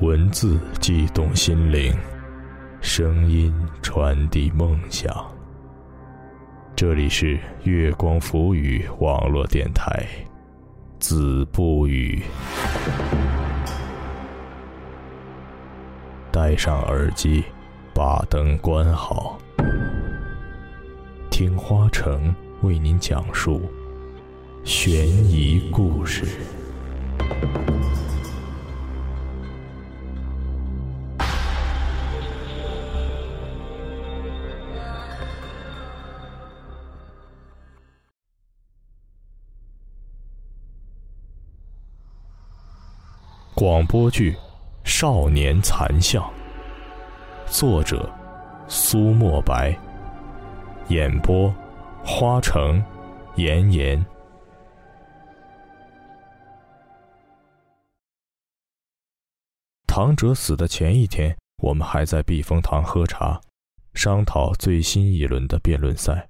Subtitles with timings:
[0.00, 1.92] 文字悸动心灵，
[2.80, 3.52] 声音
[3.82, 5.12] 传递梦想。
[6.76, 10.06] 这里是月光浮语网络电台，
[11.00, 12.22] 子不语。
[16.30, 17.42] 戴上耳机，
[17.92, 19.36] 把灯关好，
[21.28, 23.68] 听花城为您讲述
[24.62, 26.24] 悬疑故事。
[43.58, 44.30] 广播剧
[44.84, 46.22] 《少年残像》，
[47.52, 48.08] 作者
[48.68, 49.76] 苏墨白，
[50.90, 51.52] 演播
[52.04, 52.80] 花城
[53.34, 54.06] 妍妍。
[59.88, 63.40] 唐哲死的前一天，我们还在避风塘喝茶，
[63.92, 66.28] 商讨最新一轮的辩论赛。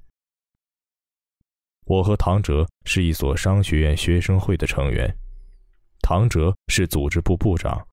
[1.85, 5.15] 我和唐哲是一所商学院学生会的成员。
[6.11, 7.87] 唐哲是组织部部长，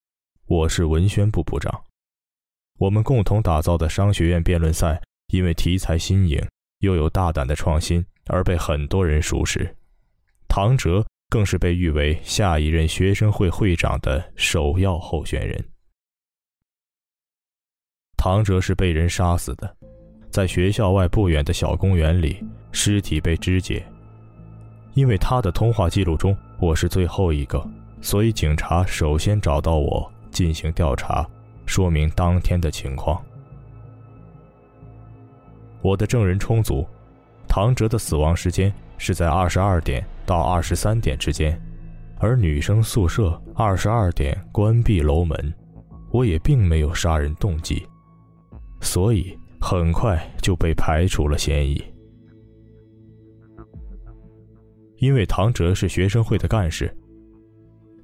[0.46, 1.84] 我是文宣部部长。
[2.80, 5.02] 我们共同打造的商学院辩论赛，
[5.34, 6.42] 因为题材新颖
[6.80, 9.70] 又有大胆的创新，而被很多人熟识。
[10.48, 15.62] 唐哲更是被誉为下一任学生会会长的首要候选人。
[18.16, 19.76] 唐哲是被人杀死的，
[20.32, 22.42] 在学校外不远的小公园里，
[22.72, 23.86] 尸体被肢解。
[24.94, 27.62] 因为他的通话记录中，我是最后一个。
[28.06, 31.28] 所以，警察首先找到我进行调查，
[31.66, 33.20] 说明当天的情况。
[35.82, 36.86] 我的证人充足，
[37.48, 41.60] 唐哲的死亡时间是在二十二点到二十三点之间，
[42.20, 45.52] 而女生宿舍二十二点关闭楼门，
[46.12, 47.84] 我也并没有杀人动机，
[48.82, 51.84] 所以很快就被排除了嫌疑。
[54.98, 56.96] 因为唐哲是学生会的干事。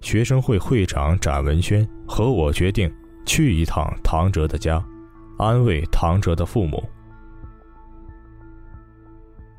[0.01, 2.91] 学生会会长展文轩和我决定
[3.25, 4.83] 去一趟唐哲的家，
[5.37, 6.83] 安慰唐哲的父母。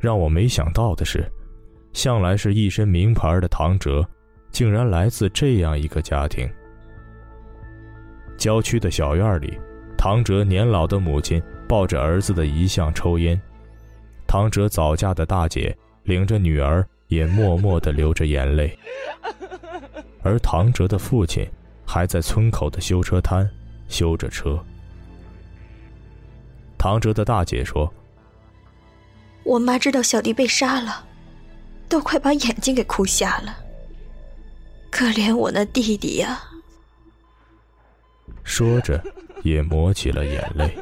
[0.01, 1.25] 让我没想到的是，
[1.93, 4.05] 向来是一身名牌的唐哲，
[4.51, 6.49] 竟然来自这样一个家庭。
[8.37, 9.57] 郊区的小院里，
[9.97, 13.41] 唐哲年老的母亲抱着儿子的遗像抽烟，
[14.27, 18.77] 唐哲早嫁的大姐领着女儿也默默地流着眼泪。
[20.25, 21.47] 而唐哲的父亲
[21.87, 23.49] 还在村口的修车摊
[23.87, 24.59] 修着车。
[26.79, 27.93] 唐哲的大姐说
[29.45, 31.07] ：“我妈知道小弟被杀了，
[31.87, 33.59] 都快把眼睛给哭瞎了。
[34.91, 36.43] 可怜我那弟弟呀！”
[38.43, 39.03] 说着，
[39.43, 40.75] 也抹起了眼泪。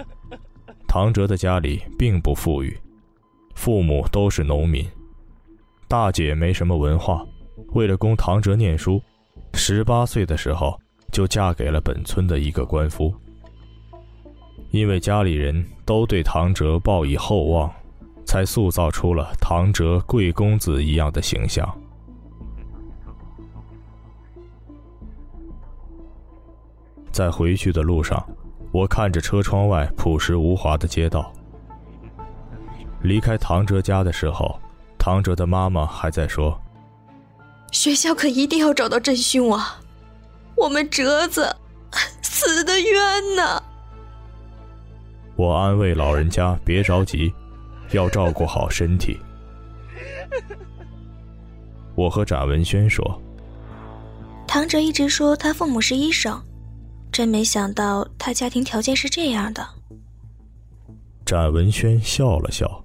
[0.86, 2.78] 唐哲的家里并不富裕，
[3.54, 4.88] 父母都是农民，
[5.88, 7.24] 大姐没什么文化。
[7.74, 9.00] 为了供唐哲念书，
[9.54, 10.78] 十八岁的时候
[11.12, 13.14] 就嫁给了本村的一个官夫。
[14.72, 17.72] 因为家里人都对唐哲抱以厚望，
[18.26, 21.66] 才塑造出了唐哲贵公子一样的形象。
[27.12, 28.22] 在回去的路上，
[28.72, 31.32] 我看着车窗外朴实无华的街道。
[33.02, 34.58] 离开唐哲家的时候，
[35.06, 36.60] 唐哲的妈妈还在说。
[37.70, 39.80] 学校可一定要找到真凶啊！
[40.56, 41.54] 我们哲子
[42.22, 43.62] 死的冤呐！
[45.36, 47.32] 我安慰老人家别着急，
[47.92, 49.16] 要照顾好身体。
[51.94, 53.22] 我和展文轩说
[54.44, 56.42] ：“唐哲一直说他父母是医生，
[57.12, 59.64] 真没想到他家庭条件是这样的。”
[61.24, 62.82] 展文轩笑了笑，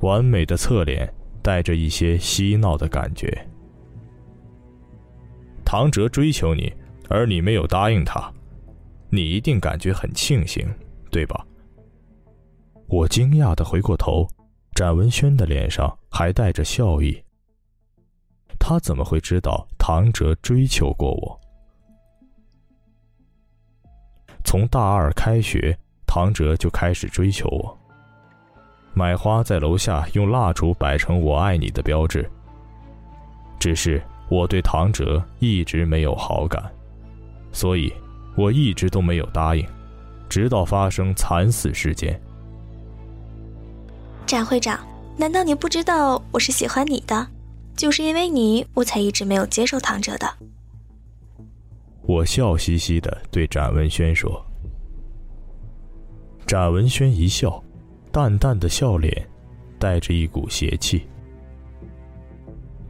[0.00, 1.12] 完美的侧脸
[1.42, 3.46] 带着一些嬉闹的感觉。
[5.64, 6.72] 唐哲追求你，
[7.08, 8.32] 而你没有答应他，
[9.10, 10.66] 你一定感觉很庆幸，
[11.10, 11.46] 对吧？
[12.86, 14.26] 我惊讶的回过头，
[14.74, 17.22] 展文轩的脸上还带着笑意。
[18.58, 21.40] 他怎么会知道唐哲追求过我？
[24.42, 27.77] 从大二开学，唐哲就开始追求我。
[28.98, 32.28] 买花在楼下用蜡烛摆成“我爱你”的标志。
[33.60, 34.02] 只是。
[34.30, 36.62] 我对唐哲一直没有好感，
[37.50, 37.90] 所以
[38.36, 39.66] 我一直都没有答应，
[40.28, 42.20] 直到发生惨死事件。
[44.26, 44.78] 展会长，
[45.16, 47.26] 难道你不知道我是喜欢你的？
[47.74, 50.30] 就是因为你，我才一直没有接受唐哲的。
[52.02, 54.44] 我笑嘻嘻的对展文轩说。
[56.46, 57.64] 展文轩一笑，
[58.18, 59.30] 淡淡的笑脸，
[59.78, 61.06] 带着一股邪气。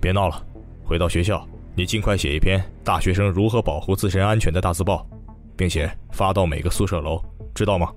[0.01, 0.43] 别闹了，
[0.83, 1.47] 回到学校，
[1.77, 5.07] 你尽快写一篇大学生如何保护自身安全的大字报，
[5.55, 7.23] 并且发到每个宿舍楼，
[7.55, 7.95] 知道吗？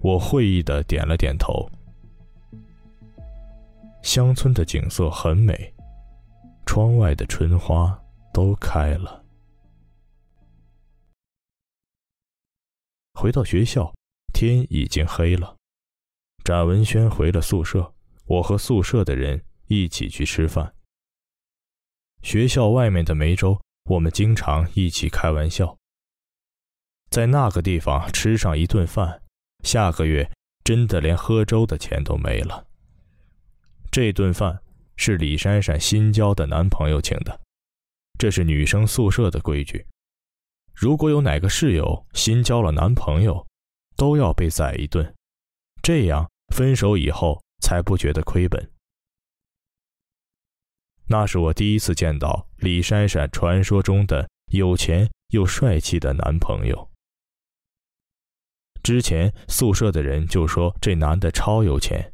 [0.00, 1.68] 我会意的点了点头。
[4.00, 5.70] 乡村的景色很美，
[6.64, 7.94] 窗外的春花
[8.32, 9.22] 都开了。
[13.12, 13.92] 回到学校。
[14.32, 15.53] 天已经黑了，
[16.44, 17.94] 展文轩回了宿舍，
[18.26, 20.74] 我和宿舍的人一起去吃饭。
[22.22, 25.74] 学校外面的梅州，我们经常一起开玩笑。
[27.08, 29.22] 在那个地方吃上一顿饭，
[29.62, 30.30] 下个月
[30.62, 32.66] 真的连喝粥的钱都没了。
[33.90, 34.60] 这顿饭
[34.96, 37.40] 是李珊珊新交的男朋友请的，
[38.18, 39.86] 这是女生宿舍的规矩。
[40.74, 43.46] 如果有哪个室友新交了男朋友，
[43.96, 45.14] 都要被宰一顿，
[45.82, 48.70] 这样分手以后才不觉得亏本。
[51.08, 56.88] 那是我第一次见到李珊珊传说中的有钱又帅气的男朋友。
[58.84, 62.12] 之前宿舍的人就说这男的超有钱，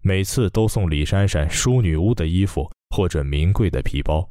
[0.00, 4.26] 每次都送李珊珊淑女屋的衣服或者名贵的皮包，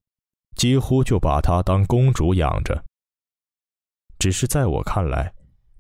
[0.56, 2.84] 几乎就把她当公主养着。
[4.18, 5.32] 只是在我看来。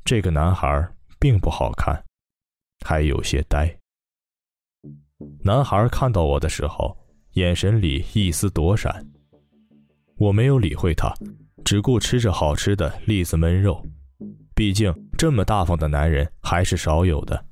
[0.06, 0.88] 这个男孩
[1.20, 2.02] 并不好看，
[2.86, 3.78] 还有些呆。
[5.44, 6.98] 男孩看到我的时候，
[7.34, 9.06] 眼神里一丝躲闪。
[10.18, 11.14] 我没有理会他，
[11.64, 13.84] 只顾吃着好吃的栗子焖肉。
[14.56, 17.46] 毕竟这么大方的男人还是少有的。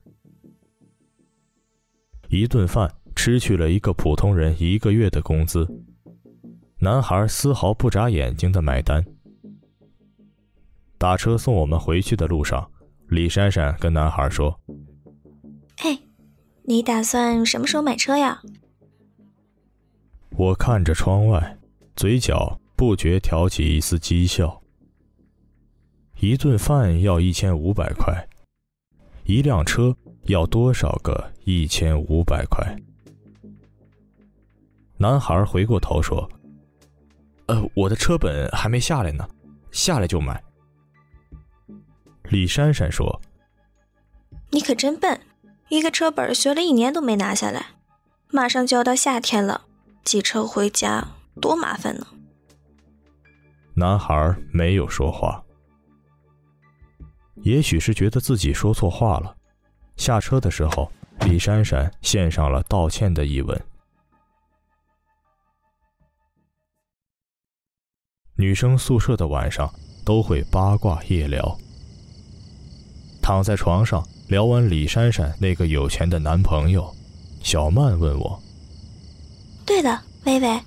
[2.29, 5.67] 一顿饭吃去了一个普通人一个月的工资，
[6.79, 9.05] 男孩丝毫不眨眼睛的买单。
[10.97, 12.67] 打车送我们回去的路上，
[13.09, 14.59] 李珊珊跟男孩说
[15.77, 15.99] ：“哎，
[16.63, 18.41] 你打算什么时候买车呀？”
[20.37, 21.57] 我看着窗外，
[21.95, 24.61] 嘴角不觉挑起一丝讥笑。
[26.19, 28.27] 一顿饭要一千五百块，
[29.25, 32.75] 一辆车要多少个一千五百块？
[34.97, 36.29] 男孩回过头说
[37.47, 39.27] ：“呃，我的车本还没下来呢，
[39.71, 40.41] 下来就买。”
[42.31, 43.21] 李珊珊说
[44.51, 45.19] ：“你可真笨，
[45.69, 47.67] 一个车本学了一年都没拿下来，
[48.29, 49.65] 马上就要到夏天了，
[50.03, 51.07] 骑车回家
[51.41, 52.07] 多麻烦呢。”
[53.75, 55.43] 男孩没有说话，
[57.43, 59.35] 也许是觉得自己说错话了。
[59.97, 60.91] 下车的时候，
[61.21, 63.61] 李珊珊献上了道歉的一吻。
[68.37, 69.73] 女生宿舍的晚上
[70.05, 71.57] 都会八卦夜聊。
[73.21, 76.95] 躺在床上聊完李珊珊那个有钱的男朋友，
[77.43, 78.41] 小曼问我
[79.65, 80.59] ：“对了，微微，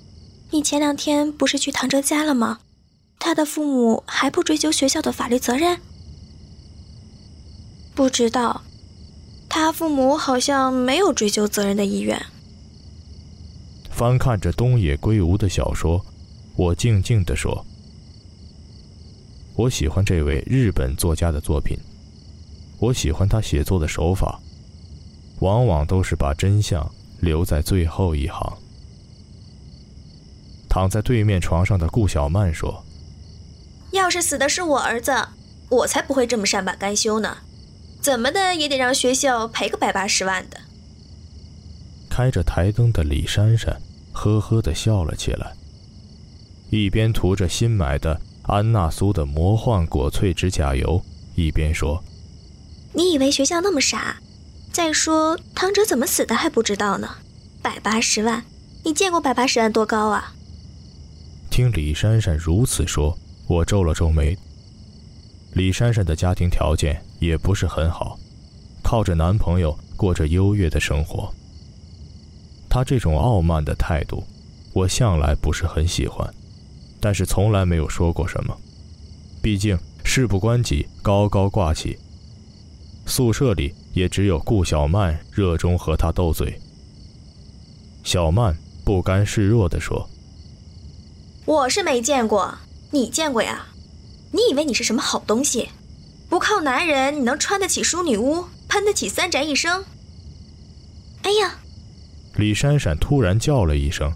[0.51, 2.59] 你前两天不是去唐哲家了吗？
[3.19, 5.77] 他的父母还不追究学校的法律责任？”
[7.93, 8.61] 不知道，
[9.49, 12.17] 他父母好像没有追究责任的意愿。
[13.89, 16.05] 翻看着东野圭吾的小说，
[16.55, 17.65] 我静静地说
[19.57, 21.77] ：“我喜欢这位日本作家的作品。”
[22.79, 24.39] 我喜欢他写作的手法，
[25.39, 28.57] 往往都是把真相留在最后一行。
[30.69, 32.85] 躺在对面床上的顾小曼说
[33.91, 35.11] ：“要是死的是我儿子，
[35.69, 37.39] 我才不会这么善罢甘休呢，
[37.99, 40.57] 怎么的也得让学校赔个百八十万的。”
[42.09, 43.81] 开着台灯的李珊珊
[44.13, 45.53] 呵呵地笑了起来，
[46.69, 51.03] 一边涂着新买的安娜苏的魔幻果萃指甲油，
[51.35, 52.01] 一边说。
[52.93, 54.17] 你以为学校那么傻？
[54.71, 57.09] 再说唐哲怎么死的还不知道呢。
[57.61, 58.43] 百八十万，
[58.83, 60.33] 你见过百八十万多高啊？
[61.49, 63.17] 听李珊珊如此说，
[63.47, 64.37] 我皱了皱眉。
[65.53, 68.17] 李珊珊的家庭条件也不是很好，
[68.83, 71.33] 靠着男朋友过着优越的生活。
[72.69, 74.23] 她这种傲慢的态度，
[74.73, 76.31] 我向来不是很喜欢，
[76.99, 78.55] 但是从来没有说过什么。
[79.41, 81.97] 毕竟事不关己，高高挂起。
[83.09, 86.61] 宿舍里也只有顾小曼热衷和他斗嘴。
[88.03, 90.07] 小曼不甘示弱地说
[91.45, 92.55] ：“我是没见过，
[92.91, 93.65] 你见过呀？
[94.31, 95.69] 你以为你是什么好东西？
[96.29, 99.83] 不靠男人，你能穿得起淑女屋，喷得起三宅一生？”
[101.23, 101.59] 哎呀！
[102.35, 104.13] 李珊珊突然叫了一声：“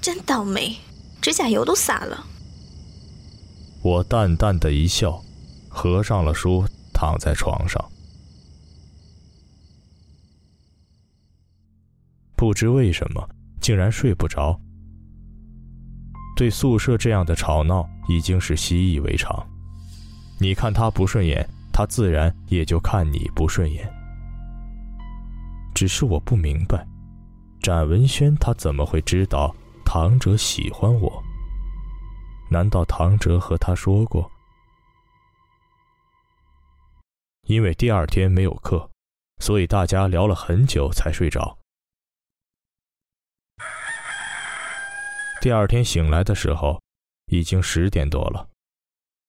[0.00, 0.76] 真倒霉，
[1.20, 2.26] 指甲油都洒了。”
[3.82, 5.22] 我淡淡的一笑，
[5.68, 6.64] 合上了书，
[6.96, 7.84] 躺在床上。
[12.34, 13.28] 不知为什么，
[13.60, 14.58] 竟然睡不着。
[16.34, 19.46] 对宿舍这样的吵闹已经是习以为常。
[20.38, 23.86] 你看他不顺眼，他自然也就看你不顺眼。
[25.74, 26.86] 只是我不明白，
[27.60, 31.22] 展文轩他怎么会知道唐哲喜欢我？
[32.50, 34.30] 难道唐哲和他说过？
[37.46, 38.90] 因为第二天没有课，
[39.38, 41.58] 所以大家聊了很久才睡着。
[45.40, 46.80] 第二天醒来的时候，
[47.26, 48.48] 已经十点多了。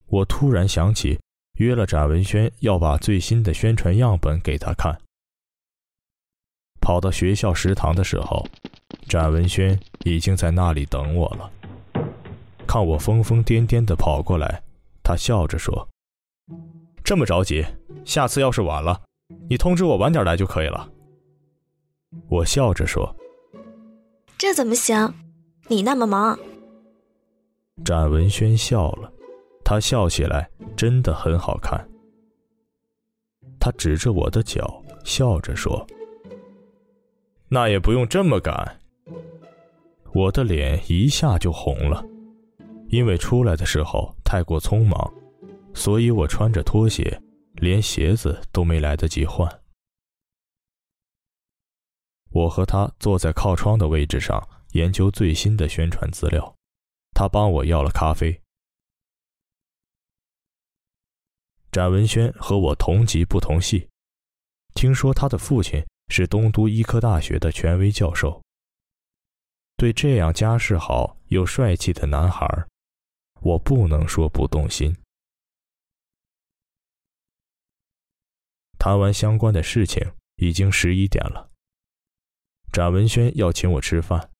[0.07, 1.19] 我突然想起
[1.59, 4.99] 约了展文轩要把最新的宣传样本给他看。
[6.81, 8.47] 跑到学校食堂的时候，
[9.07, 11.51] 展文轩已经在那里等我了。
[12.65, 14.63] 看我疯疯癫癫的跑过来，
[15.03, 15.87] 他笑着说
[17.03, 17.63] ：“这么着急，
[18.07, 19.01] 下次要是晚了，
[19.49, 20.89] 你通知我晚点来就可以了。”
[22.29, 23.13] 我笑着说
[24.39, 25.13] ：“这怎么行？
[25.67, 26.39] 你那么忙。”
[27.83, 29.11] 展文轩笑了。
[29.69, 31.85] 他笑起来真的很好看。
[33.59, 35.85] 他指着我的脚，笑着说
[37.49, 38.79] ：“那也不用这么赶。”
[40.15, 42.01] 我的脸一下就红了，
[42.87, 45.13] 因为出来的时候太过匆忙，
[45.73, 47.21] 所以我穿着拖鞋，
[47.57, 49.61] 连鞋子都没来得及换。
[52.29, 56.55] 我和他坐在靠窗的位置上，研究最新的宣传资料。
[57.13, 58.41] 他帮我要了咖啡。
[61.71, 63.89] 展文轩和我同级不同系，
[64.75, 68.41] 听说他的父亲是东都医科大学的权威教授。
[69.75, 72.47] 对这样家世好又帅气的男孩，
[73.41, 74.95] 我不能说不动心。
[78.87, 81.51] 谈完相关的事情，已经十一点了。
[82.71, 84.31] 展文轩要请我吃饭，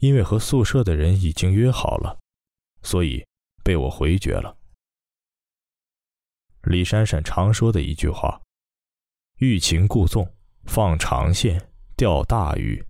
[0.00, 2.20] 因为和宿舍的人已经约好了，
[2.82, 3.26] 所以
[3.64, 4.58] 被我回绝了。
[6.64, 8.42] 李珊珊常说的一句话
[9.40, 10.30] ：“欲擒故纵，
[10.64, 12.84] 放长线钓大鱼。”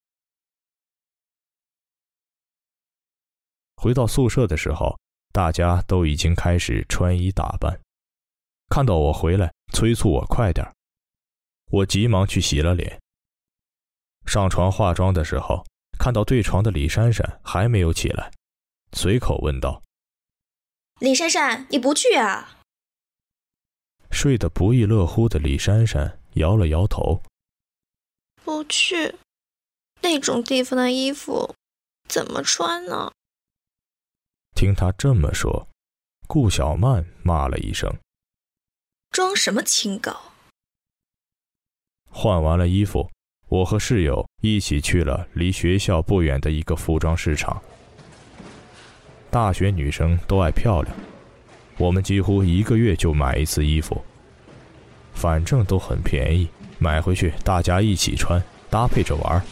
[3.80, 4.98] 回到宿舍的时候，
[5.30, 7.80] 大家都已经开始穿衣打扮。
[8.68, 10.66] 看到我回来，催促我快点
[11.70, 13.00] 我急忙去洗了脸。
[14.26, 15.64] 上床化妆的时候，
[15.98, 18.30] 看到对床的李珊珊还没有起来，
[18.92, 19.82] 随口问道
[21.00, 22.60] ：“李珊珊，你不去啊？”
[24.12, 27.22] 睡得不亦乐乎的李珊珊摇了摇头，
[28.44, 29.16] 不去。
[30.02, 31.54] 那种地方的衣服
[32.08, 33.12] 怎么穿呢？
[34.54, 35.68] 听他这么说，
[36.28, 37.90] 顾小曼骂了一声
[39.12, 40.32] ：“装什么清高？”
[42.10, 43.10] 换完了衣服，
[43.48, 47.62] 我和室友一起去了离学校不远的一个服装市场。
[49.30, 50.94] 大学女生都爱漂亮。
[51.78, 54.04] 我们几乎一个月就买一次衣服，
[55.14, 59.42] 反正都很便宜，买回去大家一起穿，搭配着玩。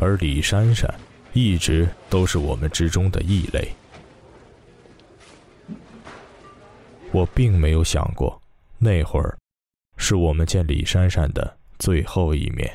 [0.00, 0.92] 而李珊珊
[1.32, 3.72] 一直都是我们之中的异类。
[7.12, 8.42] 我并没有想过，
[8.84, 9.36] 那会儿
[9.96, 12.70] 是我们见李珊珊的最后一面。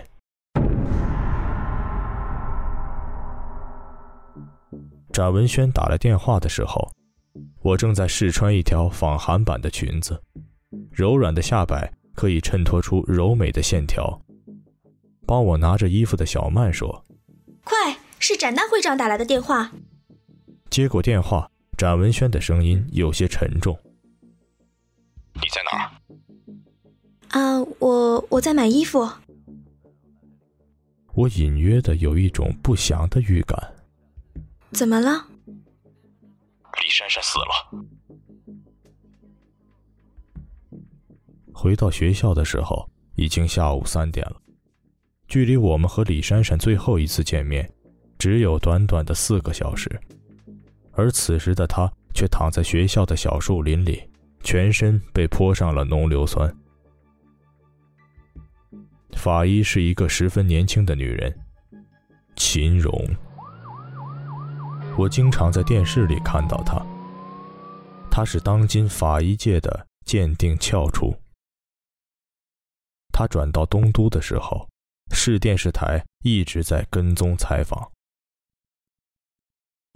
[5.13, 6.91] 展文轩打来电话的时候。
[7.61, 10.19] 我正在试穿一条仿韩版的裙子，
[10.91, 14.19] 柔软的下摆可以衬托出柔美的线条。
[15.27, 17.03] 帮我拿着衣服的小曼说
[17.65, 19.71] ：“快，是展大会长打来的电话。”
[20.71, 23.77] 接过电话，展文轩的声音有些沉重
[25.35, 25.91] ：“你在哪儿
[27.29, 29.07] ？”“啊，我我在买衣服。”
[31.15, 33.57] 我隐约的有一种不祥的预感。
[34.71, 35.25] 怎么了？
[35.47, 37.85] 李珊珊死了。
[41.51, 44.37] 回到学校的时候，已经下午三点了，
[45.27, 47.69] 距离我们和李珊珊最后一次见面，
[48.17, 49.99] 只有短短的四个小时。
[50.93, 54.01] 而此时的她却躺在学校的小树林里，
[54.41, 56.55] 全身被泼上了浓硫酸。
[59.15, 61.37] 法医是一个十分年轻的女人，
[62.35, 62.93] 秦荣。
[64.97, 66.83] 我经常在电视里看到他。
[68.09, 71.15] 他是当今法医界的鉴定翘楚。
[73.11, 74.67] 他转到东都的时候，
[75.13, 77.91] 市电视台一直在跟踪采访。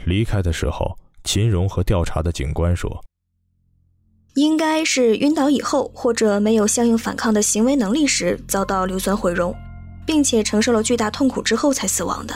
[0.06, 3.04] 离开的时候，秦荣和调查的警官说
[4.36, 9.56] ：“应该是晕倒以后，或者没有相应反抗的行为能力时，遭到硫酸毁容，
[10.08, 12.36] 并且承受了巨大痛苦之后才死亡的。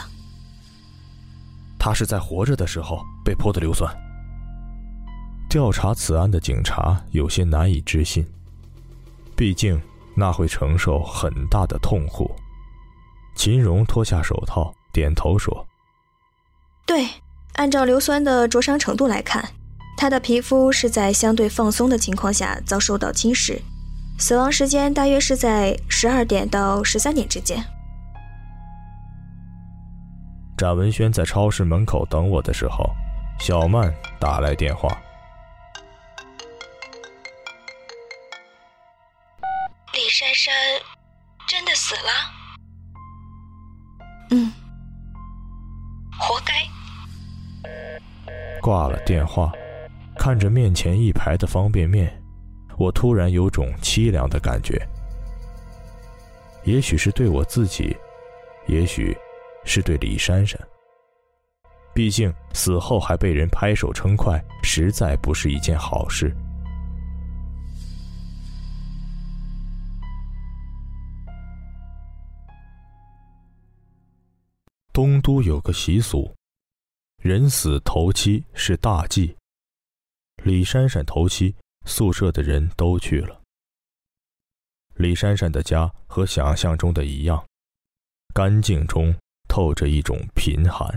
[1.78, 3.92] 他是在活着的时候被泼的硫酸。
[5.48, 8.24] 调查此案的警察有些难以置信，
[9.34, 9.80] 毕竟
[10.14, 12.30] 那会承受很大的痛苦。
[13.34, 15.66] 秦荣脱下手套，点头说
[16.84, 17.08] ：“对，
[17.54, 19.48] 按照硫酸的灼伤程度来看，
[20.00, 23.60] 他的皮肤是在相对放松的情况下遭受到侵蚀，
[24.16, 27.64] 死亡时间大约是在十二点到十三点之间。”
[30.56, 32.88] 展文轩在超市门口等我的时候，
[33.40, 34.88] 小曼打来电话。
[39.92, 40.54] 李珊珊
[41.48, 42.10] 真的死了？
[44.30, 44.52] 嗯，
[46.20, 46.54] 活该。
[48.60, 49.50] 挂了电话，
[50.28, 52.12] 看着面前一排的方便面，
[52.76, 54.78] 我突然有种凄凉的感觉。
[56.64, 57.96] 也许是对我自己，
[58.66, 59.16] 也许
[59.64, 60.60] 是对李珊珊。
[61.94, 66.30] 毕竟死后还被人拍手称快，实在不是一件好事。
[74.92, 76.30] 东都有个习俗，
[77.22, 79.34] 人死头七是大忌。
[80.42, 81.54] 李珊珊头七，
[81.84, 83.40] 宿舍的人都去了。
[84.94, 87.44] 李珊珊的家和想象中的一样，
[88.34, 89.14] 干净中
[89.48, 90.88] 透着一种贫寒。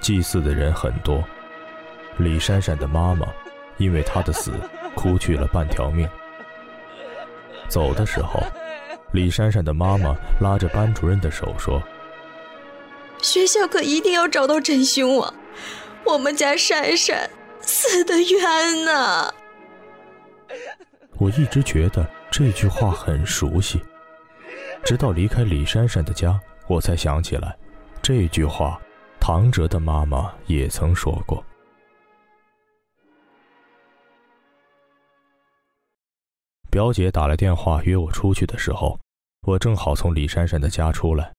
[0.00, 1.22] 祭祀的人很多，
[2.18, 3.26] 李珊珊的妈妈
[3.78, 4.52] 因为她的死
[4.94, 6.08] 哭去了半条命。
[7.68, 8.40] 走的时候。
[9.12, 11.80] 李珊珊的妈妈拉着班主任的手说
[13.22, 15.32] ：“学校可一定要找到真凶啊！
[16.06, 17.28] 我们家珊珊
[17.60, 19.32] 死的冤呐！”
[21.18, 23.80] 我一直觉得这句话很熟悉，
[24.84, 27.56] 直到离开李珊珊的家，我才想起来，
[28.02, 28.80] 这句话
[29.18, 31.44] 唐哲的妈妈也曾说过。
[36.70, 39.00] 表姐打来电话约我出去的时候，
[39.46, 41.32] 我正好从李珊珊的家出来，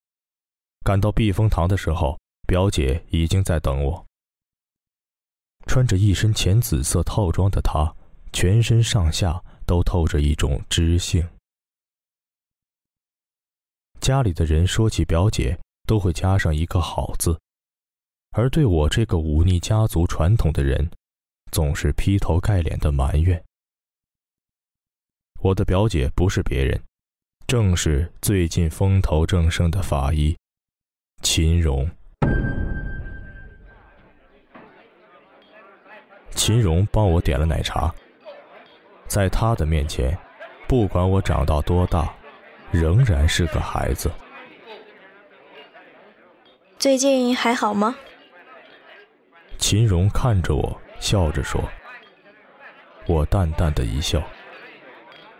[0.84, 4.07] 赶到避风塘的时候，表姐已经在等我。
[5.67, 7.93] 穿着一身浅紫色套装的她，
[8.34, 11.27] 全身上下都透着一种知性。
[13.99, 17.38] 家里的人说起表姐，都会加上一个好字，
[18.32, 20.89] 而对我这个忤逆家族传统的人，
[21.51, 23.43] 总是劈头盖脸的埋怨。
[25.41, 26.82] 我的表姐不是别人，
[27.45, 30.36] 正是最近风头正盛的法医
[31.21, 31.89] 秦荣。
[36.38, 37.91] 秦荣帮我点了奶茶，
[39.08, 40.15] 在他的面前，
[40.67, 42.13] 不管我长到多大，
[42.71, 44.12] 仍然是个孩子。
[46.78, 47.95] 最近还好吗？
[49.58, 51.60] 秦荣看着我，笑着说。
[53.08, 54.21] 我淡淡的一笑。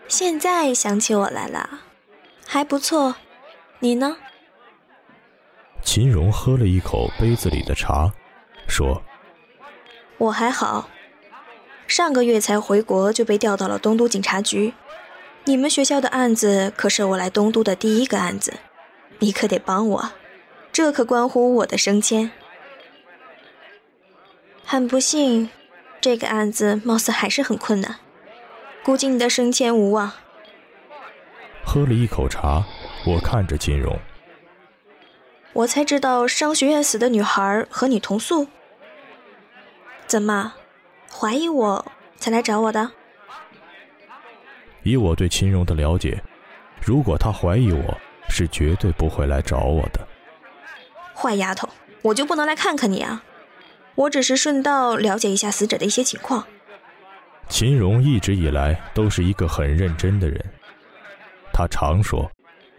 [0.08, 1.70] 现在想起我来了，
[2.44, 3.14] 还不错。
[3.78, 4.16] 你呢？
[5.80, 8.12] 秦荣喝了一口杯子里的茶，
[8.66, 9.00] 说
[10.18, 10.90] ：“我还好，
[11.86, 14.74] 上个月才回国就被调到了东都警察局。
[15.44, 18.54] 你们学校的案子可是我来东都的第一个案子，
[19.20, 20.10] 你可得帮我，
[20.72, 22.30] 这可关乎我的升迁。
[24.64, 25.48] 很不幸，
[26.00, 27.96] 这个案子貌似还是很困难。”
[28.84, 30.12] 估计你的升迁无望。
[31.64, 32.64] 喝了一口茶，
[33.06, 33.98] 我看着金荣。
[35.52, 38.48] 我才知道商学院死的女孩和你同宿。
[40.08, 40.54] 怎么，
[41.12, 41.84] 怀疑我
[42.16, 42.90] 才来找我的？
[44.82, 46.18] 以我对秦荣的了解，
[46.80, 47.98] 如果他怀疑我，
[48.30, 50.00] 是绝对不会来找我的。
[51.14, 51.68] 坏丫头，
[52.00, 53.22] 我就不能来看看你啊？
[53.96, 56.46] 我只是顺道了解一下死者的一些情况。
[57.50, 60.42] 秦荣一直以来都是一个很认真的人，
[61.52, 62.30] 他常说，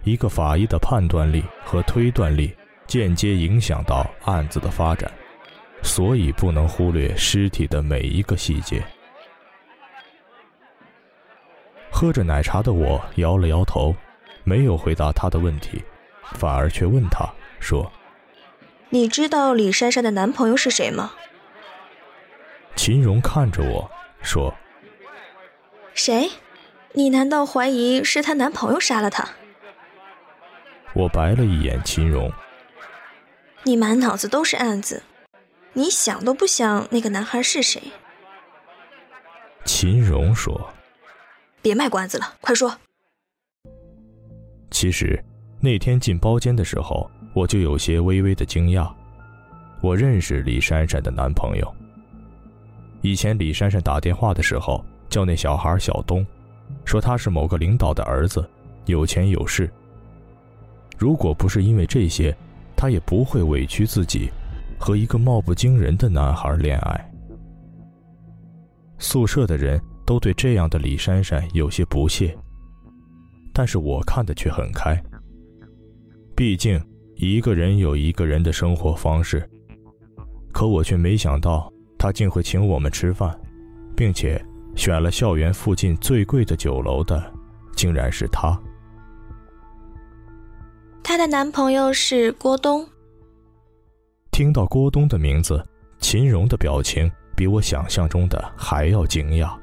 [0.04, 2.56] 一个法医的判断力和推断力
[2.88, 5.12] 间接影响到案子的发展，
[5.82, 8.84] 所以不能忽略尸体的每一个细节。
[11.92, 13.96] 喝着奶茶的我摇了摇头，
[14.44, 15.84] 没有回答他的问题，
[16.34, 17.28] 反而却问他
[17.60, 17.92] 说
[18.89, 21.12] ：“你知道李珊珊的男朋友是谁吗？”
[22.76, 23.92] 秦荣看着我。
[24.22, 24.54] 说
[25.96, 26.30] ：“谁？
[26.92, 29.28] 你难道怀疑是她男朋友杀了她？”
[30.94, 32.30] 我白了一眼秦荣
[33.63, 35.04] ：“你满脑子都是案子，
[35.73, 37.82] 你想都不想那个男孩是谁？
[39.65, 40.69] 秦荣说
[41.62, 42.75] ：“别卖关子了，快说。”
[44.71, 45.23] 其实，
[45.60, 48.91] 那天进包间的时候，我就有些微微的惊讶。
[49.82, 51.75] 我认识李珊珊的男朋友。
[53.01, 56.25] 以前李珊珊打电话的时候，叫那小孩小东，
[56.84, 58.47] 说他是某个领导的儿子，
[58.86, 59.71] 有钱有势。
[60.97, 62.36] 如果不是因为这些，
[62.75, 64.29] 他也不会委屈自己，
[64.80, 67.12] 和一个貌不惊人的男孩恋爱。
[68.98, 72.36] 宿舍的人都对这样的李珊珊有些不屑，
[73.54, 75.00] 但是我看的却很开。
[76.36, 76.82] 毕竟
[77.15, 79.48] 一个人有一个人的生活方式，
[80.54, 83.38] 可我却没想到他竟会请我们吃饭，
[83.96, 84.44] 并且
[84.76, 87.32] 选了校园附近最贵的酒楼的，
[87.76, 88.58] 竟然是他。
[91.04, 92.88] 她的男朋友是郭东。
[94.39, 95.62] 听到郭东的名字，
[95.99, 99.54] 秦荣的表情比我想象中的还要惊讶。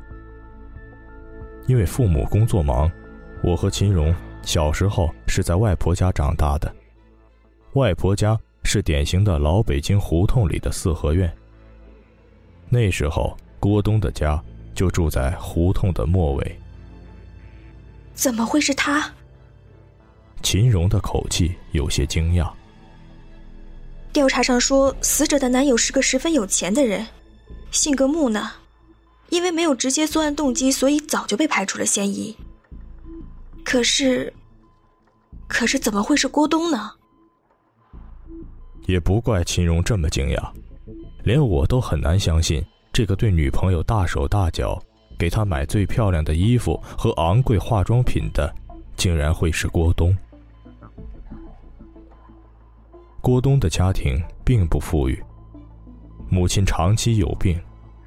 [1.66, 2.92] 因为父母工作忙，
[3.42, 6.70] 我和秦荣小时候是在外婆家长大的。
[7.72, 11.34] 外婆家是典型的老北京胡同里的四合院。
[12.68, 14.38] 那时候，郭东的家
[14.74, 16.58] 就住在胡同的末尾。
[18.12, 19.10] 怎么会是他？
[20.42, 22.52] 秦荣的口气有些惊讶。
[24.16, 27.06] 调查上说，死者的男友是个十分有钱的人，
[27.70, 28.50] 性格木讷，
[29.28, 32.34] 因为没有直接作案动机，所以早就被排除了嫌疑。
[33.62, 34.32] 可是，
[35.46, 36.92] 可是怎么会是郭东呢？
[38.86, 40.50] 也不怪秦荣这么惊讶，
[41.22, 44.82] 连我都很难相信，这个对女朋友大手大脚，
[45.18, 48.50] 给她买最漂亮的衣服和昂贵化妆品的，
[48.96, 50.16] 竟然会是郭东。
[53.26, 55.20] 郭东的家庭并不富裕，
[56.28, 57.60] 母亲长期有病，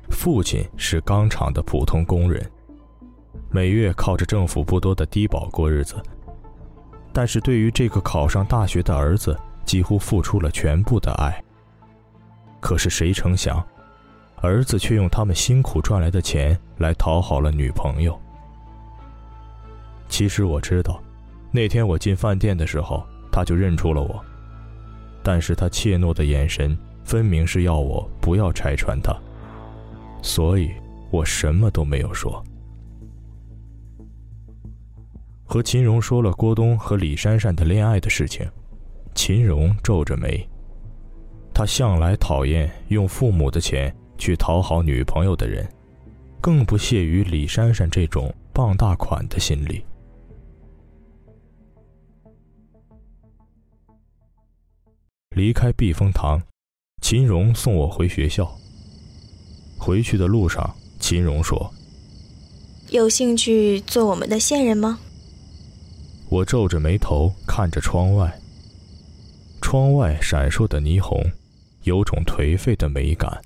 [0.10, 2.50] 父亲是钢厂的普通工人，
[3.50, 6.02] 每月靠着政府不多的低保过日子。
[7.12, 11.38] 但是对于这个考上大学的儿子，几乎付出了全部的爱。
[12.62, 13.62] 可是谁成想，
[14.38, 18.18] 儿子却用他们辛苦赚来的钱来讨好了女朋友。
[20.08, 20.98] 其实我知道，
[21.52, 24.24] 那天我进饭店的时候，他就认出了我。
[25.24, 29.16] 但是他怯懦的眼神，分明是要我不要拆穿他，
[30.22, 30.72] 所以
[31.12, 32.44] 我什么都没有说。
[35.46, 38.48] 和秦荣说了郭东和李珊珊的恋爱的事情，
[39.16, 40.48] 秦荣皱着眉。
[41.54, 45.68] 他向来讨厌用父母的钱去讨好女朋友的人，
[46.40, 49.84] 更不屑于李珊珊这种傍大款的心理。
[55.40, 56.42] 离开避风塘，
[57.02, 58.60] 秦荣送我回学校。
[59.78, 61.74] 回去的路上，秦荣说
[62.92, 65.00] ：“有兴趣做我们的线人吗？”
[66.28, 68.38] 我皱着眉头看着窗外。
[69.62, 71.18] 窗外闪烁的霓虹，
[71.84, 73.42] 有种颓废的美感。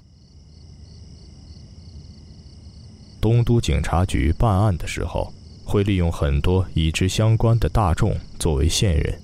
[3.22, 5.32] 东都警察局办案的时候，
[5.64, 9.23] 会利用很多与之相关的大众作为线人。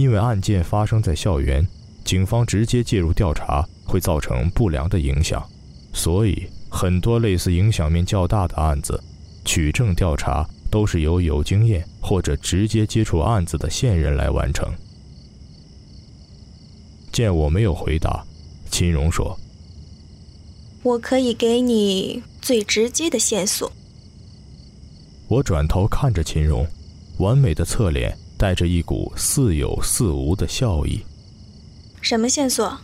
[0.00, 1.66] 因为案件发生在校园，
[2.06, 5.46] 警方直接介入调查会造成不良的影响，
[5.92, 8.98] 所以很多类似影响面较大的案子，
[9.44, 14.72] 取证调查都是由有经验或者直接接触案子的线人来完成。
[17.12, 18.24] 见我没有回答，
[18.70, 19.38] 秦荣说
[20.82, 23.70] ：“我可以给你最直接的线索。”
[25.28, 26.66] 我转头看着秦荣，
[27.18, 28.16] 完美的侧脸。
[28.40, 31.04] 带着一股似有似无的笑意。
[32.00, 32.80] 什么线索？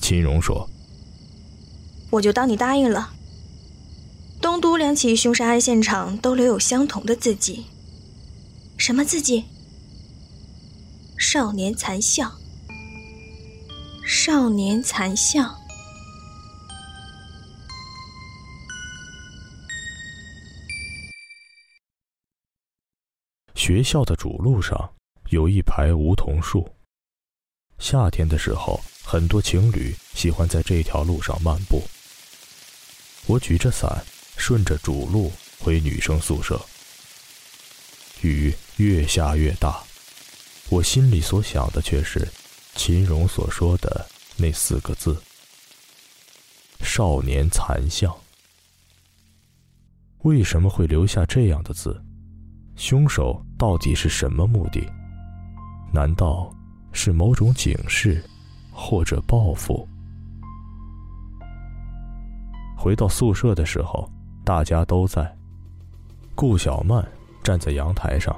[0.00, 0.70] 秦荣说
[2.08, 3.12] ：“我就当你答应了。
[4.40, 7.66] 东都两起凶杀案现场都留有相同的字迹。
[8.78, 9.44] 什么字迹？
[11.18, 12.32] 少年残像。
[14.06, 15.58] 少年残像。”
[23.66, 24.78] 学校的主路上
[25.30, 26.72] 有一排梧桐树。
[27.80, 31.82] 夏天的时候，很多情侣喜欢在这条路上漫步。
[33.26, 34.04] 我举着伞，
[34.36, 36.64] 顺着主路回女生宿舍。
[38.20, 39.82] 雨越下越大，
[40.68, 42.24] 我心里所想的却是
[42.76, 45.20] 秦荣所说的那四个字
[46.86, 48.16] ：“少年残像。”
[50.22, 52.00] 为什么会留下这样的字？
[52.76, 54.86] 凶手到底是什么目的？
[55.92, 56.54] 难道
[56.92, 58.22] 是某种警示，
[58.70, 59.88] 或者报复？
[62.76, 64.08] 回到宿舍的时候，
[64.44, 65.34] 大家都在。
[66.34, 67.02] 顾小曼
[67.42, 68.36] 站在阳台上，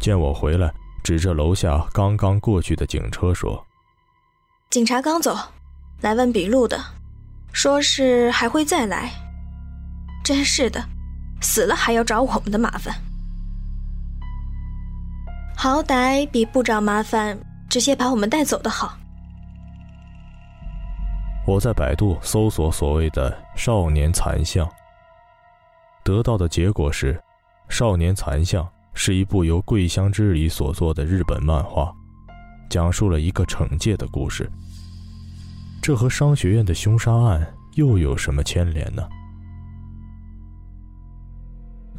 [0.00, 3.66] 见我回来，指着楼下刚刚过去的警车说
[4.70, 5.36] ：“警察刚走，
[6.00, 6.78] 来问笔录的，
[7.52, 9.10] 说是还会再来。
[10.22, 10.84] 真是的，
[11.40, 12.94] 死了还要找我们的麻烦。
[15.60, 17.36] 好歹比不找麻烦，
[17.68, 18.96] 直接把我们带走的好。”
[21.44, 24.64] 我在百度搜索所谓的“少年残像”，
[26.04, 27.12] 得到的结果是，
[27.68, 28.62] 《少年残像》
[28.94, 31.92] 是一部由桂香之里所作的日本漫画，
[32.70, 34.48] 讲述了一个惩戒的故事。
[35.82, 37.44] 这和商学院的凶杀案
[37.74, 39.02] 又有什么牵连呢？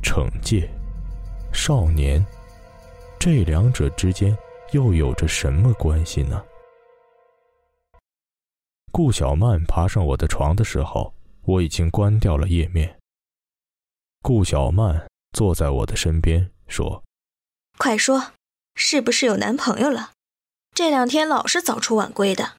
[0.01, 0.69] 惩戒，
[1.51, 2.25] 少年，
[3.19, 4.35] 这两者之间
[4.71, 6.41] 又有着什么关系呢？
[8.93, 12.97] 顾小曼爬上我的床的时候，我已经关掉了页面。
[14.21, 17.03] 顾小曼坐在我的身边说
[17.77, 18.31] ：“快说，
[18.75, 20.11] 是不是有男朋友了？
[20.73, 22.53] 这两天老是早出晚归的。”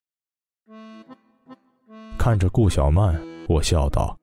[2.18, 3.18] 看着顾小曼，
[3.49, 4.18] 我笑道：“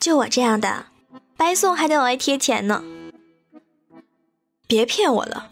[0.00, 0.86] 就我这样的，
[1.36, 2.82] 白送还得往外贴钱呢。
[4.66, 5.48] 别骗我了，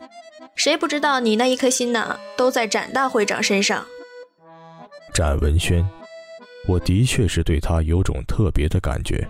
[0.55, 3.85] 谁不知道你那一颗心呢，都在展大会长身上。”
[5.15, 5.87] 展文轩，
[6.67, 9.29] 我的确是对他有种特别的感觉，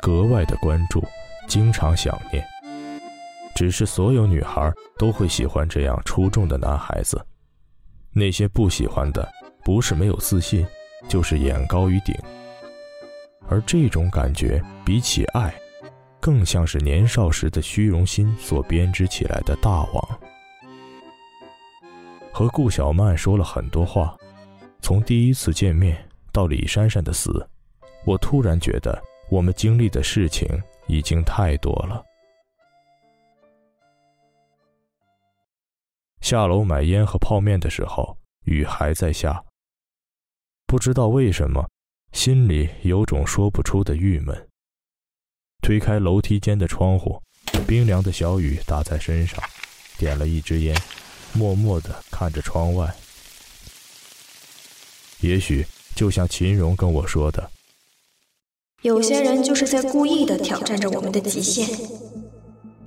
[0.00, 1.02] 格外的关注，
[1.48, 2.44] 经常想念。
[3.56, 7.24] 只是所有女孩都会喜欢这样出众的男孩子，
[8.12, 9.28] 那些不喜欢的，
[9.64, 10.66] 不是没有自信，
[11.08, 12.14] 就是眼高于顶。
[13.48, 15.54] 而这种感觉比起爱，
[16.24, 20.20] 更像是年少时的虚荣心所编织起来的大网。
[22.32, 24.16] 和顾小曼说了很多话。
[24.80, 27.46] 从第一次见面到李珊珊的死，
[28.06, 28.98] 我突然觉得
[29.30, 30.48] 我们经历的事情
[30.86, 32.02] 已经太多了。
[36.22, 39.44] 下楼买烟和泡面的时候，雨还在下。
[40.66, 41.68] 不知道为什么，
[42.12, 44.48] 心里有种说不出的郁闷。
[45.64, 47.22] 推开楼梯间的窗户，
[47.66, 49.42] 冰凉的小雨打在身上，
[49.96, 50.76] 点了一支烟，
[51.32, 52.94] 默默地看着窗外。
[55.20, 55.64] 也许
[55.96, 57.50] 就像秦荣跟我说的，
[58.82, 61.66] 有些人就是在故意的挑战着我们的极限，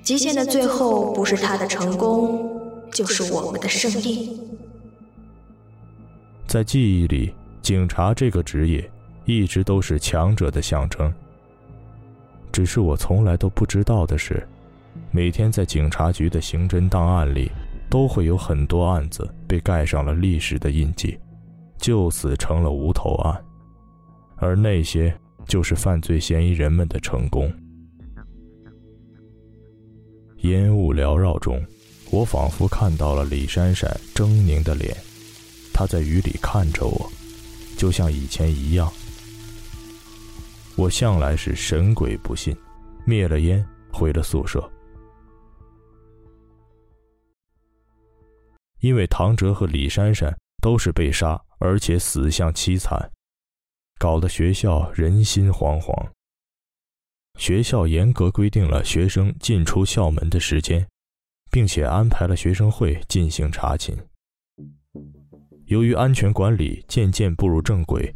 [0.04, 4.40] 极限的最后不是他的成功，就是我们的胜利。
[6.48, 8.88] 在记忆里，警察这个职业
[9.26, 11.12] 一直都是强者的象征。
[12.58, 14.44] 只是我从来都不知道的是，
[15.12, 17.52] 每天在警察局的刑侦档案里，
[17.88, 21.16] 都会有很多案子被盖上了历史的印记。
[21.78, 23.46] 就此成了无头案，
[24.38, 25.16] 而那些
[25.46, 27.48] 就是犯罪嫌疑人们的成功。
[30.38, 31.64] 烟雾缭绕中，
[32.10, 34.98] 我仿佛看到了李珊珊狰狞的脸，
[35.72, 37.08] 她在雨里看着我，
[37.78, 38.92] 就像以前一样。
[40.78, 42.56] 我向来是神鬼不信，
[43.06, 44.72] 灭了烟，回了宿舍。
[48.80, 51.40] 因为唐哲和李珊珊都是被杀。
[51.60, 53.12] 而且死相凄惨，
[53.98, 55.92] 搞得学校人心惶惶。
[57.40, 60.88] 学校严格规定了学生进出校门的时间，
[61.50, 63.98] 并且安排了学生会进行查寝。
[65.66, 68.14] 由于安全管理渐渐步入正轨，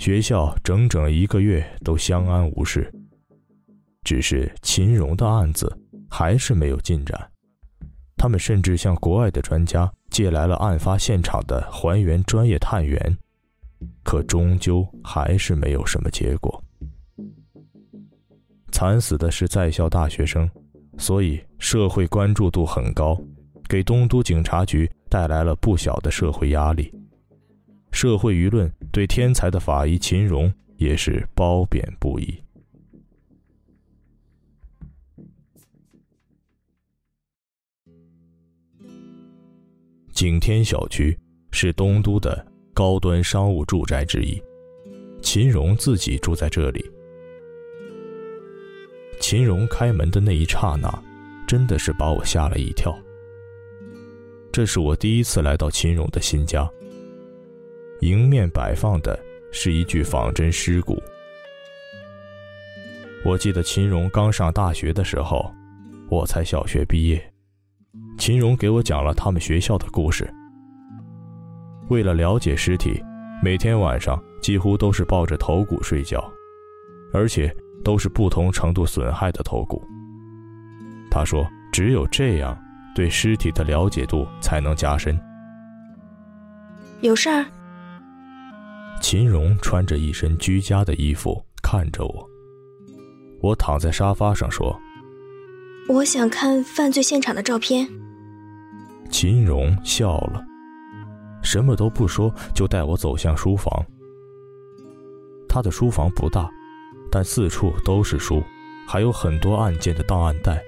[0.00, 2.90] 学校整整一个月都相安无事。
[4.02, 5.70] 只是秦荣的案子
[6.08, 7.30] 还是没有进展，
[8.16, 9.92] 他们甚至向国外的专家。
[10.08, 12.98] 借来了案发现场的还原专业探员，
[14.02, 16.64] 可终究还是没有什么结果。
[18.72, 20.50] 惨死的是在校大学生，
[20.96, 23.16] 所以社会关注度很高，
[23.68, 26.90] 给东都警察局带来了不小的社会压力。
[27.92, 32.42] 社会舆论对天才的法医秦荣也是褒贬不一。
[40.12, 41.18] 景天小区
[41.50, 44.40] 是东都的高端商务住宅之一，
[45.22, 46.84] 秦荣自己住在这里。
[49.18, 50.90] 秦荣开门的那一刹那，
[51.46, 52.94] 真的是把我吓了一跳。
[54.52, 56.70] 这是我第一次来到秦荣的新家。
[58.00, 59.18] 迎面摆放的
[59.52, 61.00] 是一具仿真尸骨。
[63.24, 65.52] 我记得秦荣刚上大学的时候，
[66.08, 67.32] 我才小学毕业。
[68.18, 70.28] 秦荣给我讲了他们学校的故事。
[71.88, 73.02] 为了了解尸体，
[73.42, 76.22] 每天晚上几乎都是抱着头骨睡觉，
[77.12, 79.82] 而且都是不同程度损害的头骨。
[81.10, 82.56] 他说：“只有这样，
[82.94, 85.18] 对尸体的了解度才能加深。”
[87.02, 87.44] 有事儿？
[89.00, 92.30] 秦荣穿着一身居家的衣服看着我。
[93.40, 94.78] 我躺在沙发上说
[95.88, 97.88] ：“我想看犯罪现场的照片。”
[99.10, 100.44] 秦荣笑了，
[101.42, 103.84] 什么都不说，就带我走向书房。
[105.48, 106.48] 他的书房不大，
[107.10, 108.42] 但四处都是书，
[108.86, 110.62] 还有很多案件的档案袋。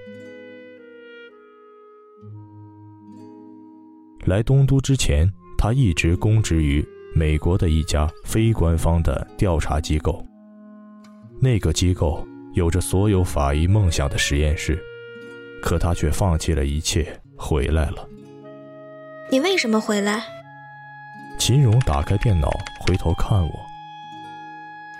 [4.24, 10.24] 来东都之前，他一直供职于美国的一家非官方的调查机构。
[11.40, 14.78] 那个机构有着所有法医梦想的实验室，
[15.60, 18.08] 可他却放弃了一切，回来了。
[19.30, 20.24] 你为什么回来？
[21.38, 23.50] 秦荣打开电脑，回头看我，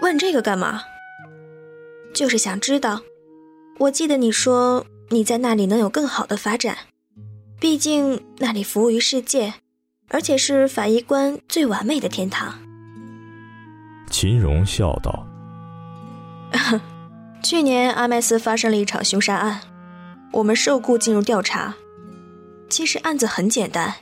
[0.00, 0.82] 问这个干嘛？
[2.12, 3.00] 就是想知道。
[3.78, 6.76] 我记得你说你在那里能有更好的发展。
[7.60, 9.54] 毕竟那里服务于世界，
[10.12, 12.54] 而且是法医官最完美的天堂。
[14.08, 15.26] 秦荣笑道
[17.42, 19.62] ：“去年阿麦斯发生了一场凶杀案，
[20.32, 21.74] 我们受雇进入调查。
[22.68, 23.94] 其实案子很简单，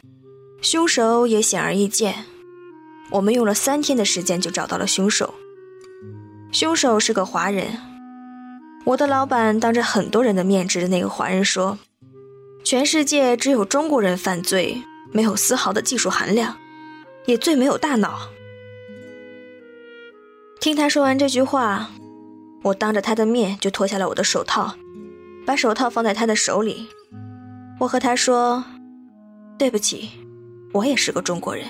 [0.60, 2.26] 凶手也显而易见。
[3.12, 5.32] 我们用了三天的时间就找到了凶手。
[6.52, 7.78] 凶手是个华人。
[8.84, 11.78] 我的老板当着很多人的面指着那个华人说。”
[12.62, 16.56] 全世界只有中国人犯罪没有丝毫的技术含量，
[17.26, 18.30] 也最没有大脑。
[20.60, 21.90] 听他说完这句话，
[22.62, 24.74] 我当着他的面就脱下了我的手套，
[25.46, 26.88] 把手套放在他的手里。
[27.78, 28.62] 我和他说
[29.58, 30.10] ：“对不起，
[30.72, 31.64] 我也是个中国人。”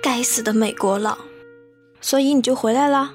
[0.00, 1.18] 该死的美国佬！
[2.00, 3.12] 所以你就回来了？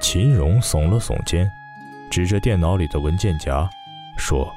[0.00, 1.46] 秦荣耸了耸肩，
[2.10, 3.68] 指着电脑里的文件夹。
[4.16, 4.50] 说：“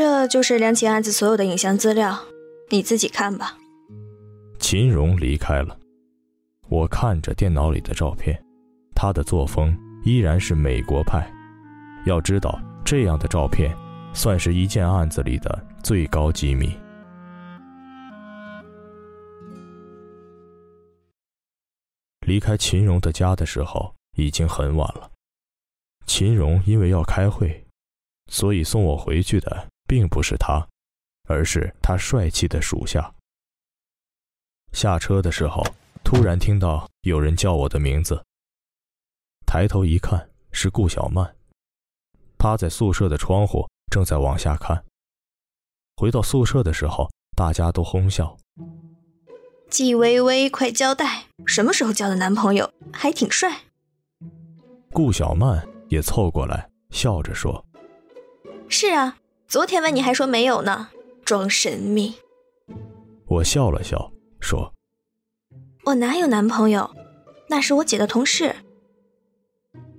[0.00, 2.18] 这就是两起案子所有的影像资料，
[2.70, 3.58] 你自己看吧。”
[4.58, 5.78] 秦荣离开了，
[6.70, 8.42] 我看着电脑里的照片，
[8.94, 11.30] 他的作风依然是美国派。
[12.06, 13.76] 要知道，这样的照片
[14.14, 16.74] 算是一件案子里的最高机密。
[22.26, 25.10] 离开秦荣的家的时候已经很晚了，
[26.06, 27.66] 秦荣因为要开会。
[28.32, 30.64] 所以送我回去的并不是他，
[31.24, 33.12] 而是他帅气的属下。
[34.70, 35.64] 下车的时候，
[36.04, 38.24] 突然听到有人叫我的名字。
[39.44, 41.34] 抬头一看，是顾小曼，
[42.38, 44.84] 趴在宿舍的窗户，正在往下看。
[45.96, 48.38] 回到宿舍的时候，大家都哄笑。
[49.68, 52.72] 季薇薇，快交代，什么时候交的男朋友？
[52.92, 53.62] 还挺帅。
[54.92, 57.66] 顾小曼也凑过来，笑着说。
[58.68, 59.18] 是啊，
[59.50, 60.90] 昨天问你还说没有呢，
[61.24, 62.14] 装神秘。
[63.26, 64.72] 我笑了笑，说
[65.86, 66.88] ：“我哪有男朋友？
[67.48, 68.54] 那是我姐的同事，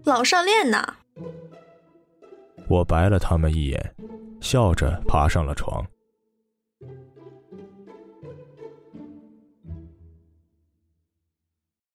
[0.05, 0.95] 老少恋呢。”
[2.69, 3.93] 我白了他们一眼，
[4.39, 5.85] 笑着爬上了床。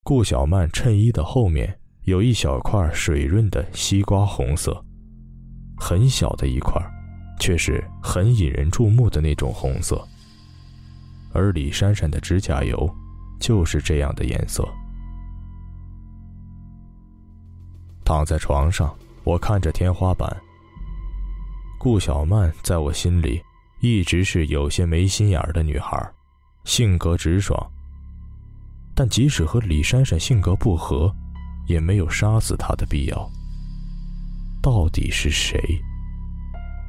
[0.03, 4.85] 顾小曼衬衣的后面有一小块水润的西瓜红色。
[5.79, 6.83] 很小的一块，
[7.39, 10.03] 却是很引人注目的那种红色。
[11.33, 12.89] 而李珊珊的指甲油，
[13.39, 14.67] 就是这样的颜色。
[18.05, 18.95] 躺在床上，
[19.25, 20.35] 我看着天花板。
[21.79, 23.43] 顾小曼在我心里，
[23.81, 26.11] 一直是有些没心眼的女孩，
[26.65, 27.59] 性格直爽。
[28.95, 31.15] 但即使和李珊珊性格不合，
[31.67, 33.31] 也没有杀死她的必要。
[34.63, 35.61] 到底是谁？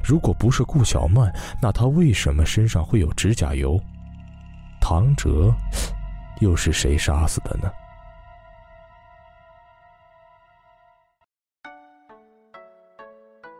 [0.02, 3.78] 如果不是顾小曼，那她为什么身上会有指甲油？
[4.80, 5.52] 唐哲
[6.40, 7.70] 又是谁杀死的呢？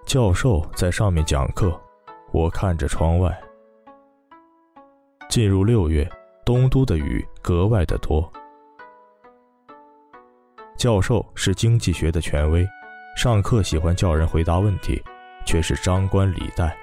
[0.06, 1.78] 教授在上面讲课，
[2.32, 3.38] 我看着窗外。
[5.28, 6.10] 进入六月，
[6.46, 8.32] 东都的雨格外的多。
[10.78, 12.66] 教授是经济学的权威。
[13.16, 15.02] 上课喜欢叫人回答问题，
[15.48, 16.76] 却是张冠李戴，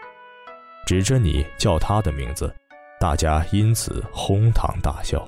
[0.88, 2.52] 指着你叫他的名字，
[3.00, 5.24] 大家因此哄堂大笑。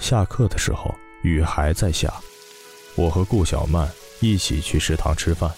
[0.00, 0.92] 下课的时候，
[1.22, 2.12] 雨还在下，
[2.96, 3.88] 我和顾小曼
[4.18, 5.48] 一起去食堂吃饭。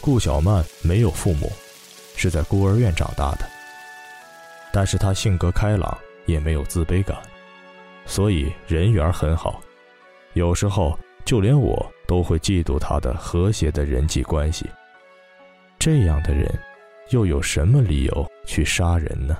[0.00, 1.52] 顾小曼没有父母，
[2.16, 3.48] 是在孤儿院长大的，
[4.72, 5.96] 但是她性格开朗，
[6.26, 7.16] 也没有自卑感，
[8.04, 9.62] 所以人缘很好。
[10.32, 14.68] 有时候就连我都会嫉妒他的和谐的人际关系。
[15.78, 16.46] 这样的人，
[17.08, 19.34] 又有什么理由去杀人呢？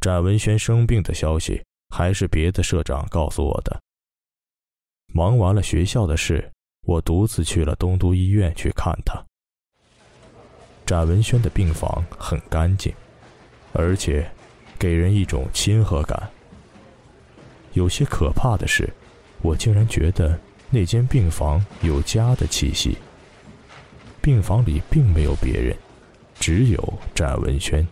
[0.00, 3.76] 展文轩生病的消息，还是别的社长告诉我的。
[5.12, 6.48] 忙完了学校的事，
[6.86, 9.20] 我独自去了东都医院去看他。
[10.86, 12.94] 展文轩的病房很干净，
[13.72, 14.30] 而且
[14.78, 16.30] 给人一种亲和感。
[17.78, 18.92] 有些可怕的是，
[19.40, 20.36] 我竟然觉得
[20.68, 22.98] 那间病房有家的气息。
[24.20, 25.76] 病房里并没有别人，
[26.40, 27.86] 只有展文轩。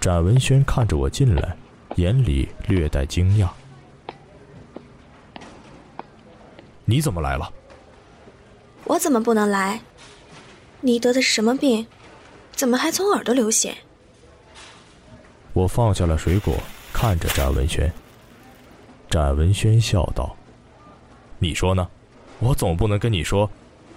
[0.00, 1.54] 展文轩看着我进来。
[1.96, 3.48] 眼里略带惊讶
[6.86, 7.52] ：“你怎么来了
[8.86, 9.80] ？”“我怎么不能来？
[10.80, 11.86] 你得的是什么病？
[12.52, 13.76] 怎么还从耳朵流血？”
[15.52, 16.54] 我放下了水果，
[16.92, 17.92] 看着展文轩。
[19.08, 20.36] 展文轩笑道
[21.38, 21.88] ：“你说呢？
[22.38, 23.50] 我总不能跟你说，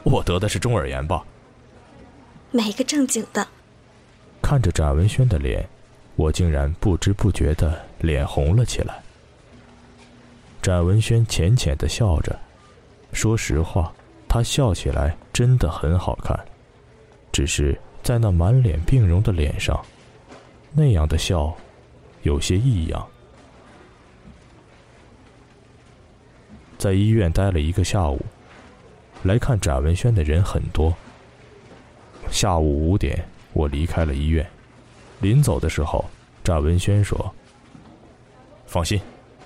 [0.03, 1.23] 我得的是中耳炎吧？”
[2.51, 3.47] 没个正经的。
[4.41, 5.67] 看着展文轩的脸。
[6.15, 9.01] 我竟然不知不觉的脸红了起来。
[10.61, 12.39] 展文轩浅浅的笑着，
[13.13, 13.91] 说实话，
[14.29, 16.39] 他笑起来真的很好看，
[17.31, 19.83] 只是在那满脸病容的脸上，
[20.75, 21.55] 那样的笑，
[22.23, 23.07] 有些异样。
[26.79, 28.19] 在医院待了一个下午，
[29.21, 30.91] 来看展文轩的人很多。
[32.31, 34.45] 下午五点，我离开了医院。
[35.21, 36.03] 临走的时候，
[36.43, 37.33] 展文轩说
[38.65, 38.99] ：“放心，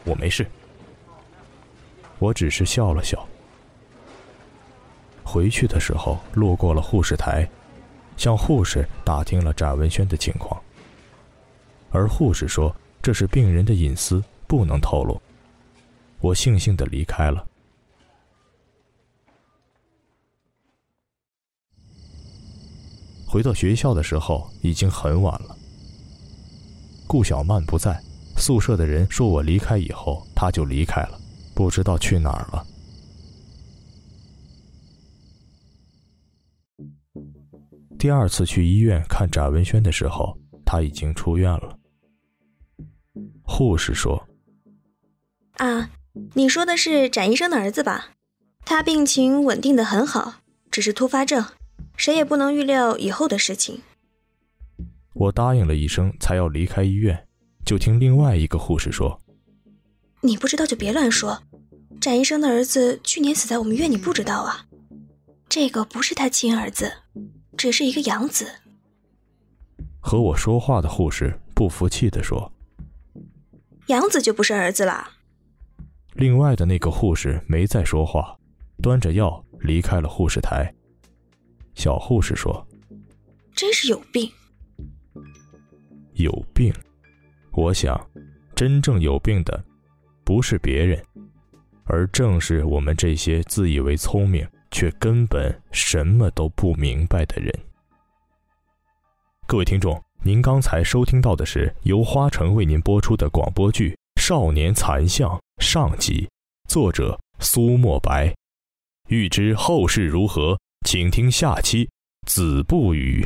[0.06, 0.48] 我没事。”
[2.20, 3.28] 我只是笑了笑。
[5.24, 7.48] 回去的时候，路过了护士台，
[8.16, 10.60] 向护士打听了展文轩的情况，
[11.98, 15.20] 而护士说这是病人的隐私，不能透露。
[16.20, 17.44] 我悻悻的离开了。
[23.26, 25.58] 回到学校的时候，已经很晚了。
[27.08, 28.00] 顾小曼不在，
[28.38, 31.20] 宿舍的人说我离开以后，她就离开了，
[31.56, 32.66] 不知道去哪儿了。
[37.98, 41.77] 第二次去医院看展文轩的时候，他已经出院了。
[43.48, 44.28] 护士说
[45.58, 45.90] ：“啊，
[46.36, 48.10] 你说的是展医生的儿子吧？
[48.66, 50.36] 他病情稳定的很好，
[50.70, 51.44] 只是突发症，
[51.96, 53.82] 谁也不能预料以后的事情。”
[55.16, 57.26] 我答应了一声，才要离开医院，
[57.66, 59.20] 就听另外一个护士说
[60.22, 61.42] ：“你不知道就别乱说。
[62.00, 64.68] 展医生的儿子去年死在我们院，你不知道啊？
[65.50, 66.92] 这个不是他亲儿子，
[67.58, 68.46] 只是一个养子。”
[70.00, 72.52] 和我说话的护士不服气地说
[73.88, 75.10] ：“养子就不是儿子了。”
[76.14, 78.38] 另外的那个护士没再说话，
[78.82, 80.74] 端着药离开了护士台。
[81.76, 82.68] 小护士说
[83.56, 84.32] ：“真是有病。”
[86.14, 86.74] 有病，
[87.52, 88.10] 我想，
[88.56, 89.64] 真正有病的，
[90.24, 91.00] 不是别人，
[91.84, 97.54] 而正是我们这些自以为聪明却根本什么都不明白的人。
[99.46, 105.30] 各位听众，您刚才收听到的是由花城为您播出的广播剧《少年残像》
[105.64, 106.28] 上集，
[106.68, 108.34] 作者苏墨白。
[109.08, 111.86] 欲知后事如何，请听下期
[112.26, 113.24] 《子不语》。